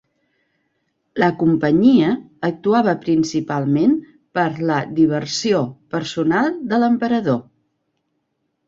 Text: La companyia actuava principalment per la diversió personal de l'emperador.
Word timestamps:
La 1.23 1.27
companyia 1.41 2.15
actuava 2.49 2.97
principalment 3.05 3.95
per 4.39 4.49
la 4.73 4.81
diversió 5.03 5.63
personal 5.95 6.53
de 6.75 6.83
l'emperador. 6.83 7.43